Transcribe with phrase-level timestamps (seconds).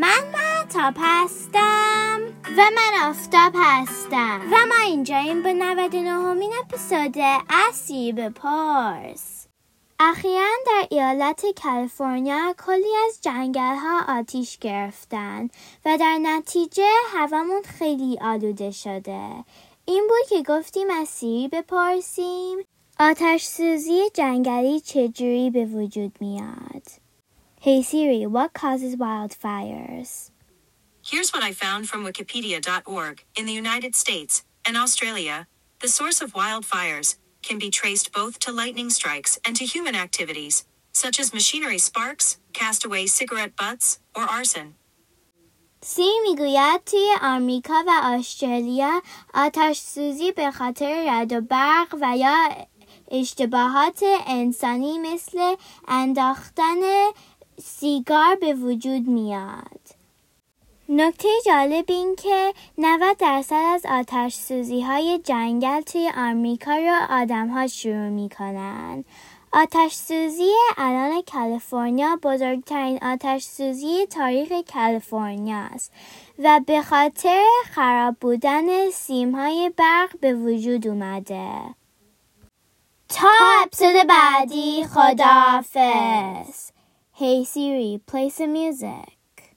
[0.00, 2.20] من محتاب هستم.
[2.58, 4.40] و من آفتاب هستم.
[4.52, 7.14] و ما اینجاییم به 99 همین اپیزود
[7.68, 9.46] اسیب پارس
[10.00, 15.48] اخیرا در ایالت کالیفرنیا کلی از جنگل ها آتیش گرفتن
[15.86, 19.44] و در نتیجه هوامون خیلی آلوده شده.
[19.84, 22.58] این بود که گفتیم از سیری بپرسیم
[23.00, 27.05] آتش سوزی جنگلی چجوری به وجود میاد؟
[27.65, 30.31] Hey Siri, what causes wildfires?
[31.05, 33.23] Here's what I found from Wikipedia.org.
[33.35, 35.47] In the United States and Australia,
[35.79, 40.65] the source of wildfires can be traced both to lightning strikes and to human activities,
[40.93, 44.75] such as machinery sparks, castaway cigarette butts, or arson.
[45.83, 49.01] سی میگوید توی آمریکا و استرالیا
[49.33, 52.67] آتش سوزی به خاطر رد و برق و یا
[53.11, 55.55] اشتباهات انسانی مثل
[55.87, 56.81] انداختن
[57.58, 59.80] سیگار به وجود میاد.
[60.88, 67.48] نکته جالب این که 90 درصد از آتش سوزی های جنگل توی آمریکا رو آدم
[67.48, 69.04] ها شروع می کنن.
[69.52, 75.92] آتش سوزی الان کالیفرنیا بزرگترین آتش سوزی تاریخ کالیفرنیا است
[76.38, 81.50] و به خاطر خراب بودن سیم های برق به وجود اومده.
[83.08, 83.30] تا
[83.62, 86.75] اپسود بعدی خداحافظ
[87.18, 89.56] Hey Siri, play some music.